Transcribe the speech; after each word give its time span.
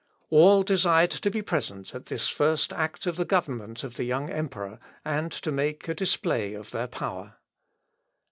All 0.31 0.63
desired 0.63 1.11
to 1.11 1.29
be 1.29 1.43
present 1.43 1.93
at 1.93 2.07
this 2.07 2.27
first 2.27 2.73
act 2.73 3.05
of 3.05 3.17
the 3.17 3.23
government 3.23 3.83
of 3.83 3.97
the 3.97 4.03
young 4.03 4.31
emperor, 4.31 4.79
and 5.05 5.31
to 5.31 5.51
make 5.51 5.87
a 5.87 5.93
display 5.93 6.55
of 6.55 6.71
their 6.71 6.87
power. 6.87 7.35